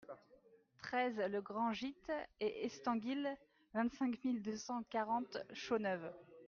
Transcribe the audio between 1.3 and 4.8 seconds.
Grand Git et Estanguill, vingt-cinq mille deux